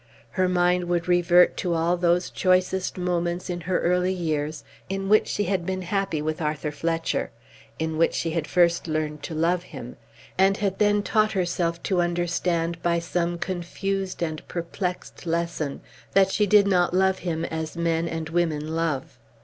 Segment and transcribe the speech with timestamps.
[0.31, 5.27] Her mind would revert to all those choicest moments in her early years in which
[5.27, 7.29] she had been happy with Arthur Fletcher;
[7.77, 9.97] in which she had first learned to love him,
[10.39, 15.81] and had then taught herself to understand by some confused and perplexed lesson
[16.13, 19.19] that she did not love him as men and women love.